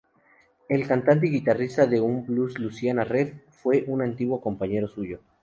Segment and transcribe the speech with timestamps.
[0.67, 5.19] El cantante y guitarrista de blues Louisiana Red fue un antiguo compañero suyo.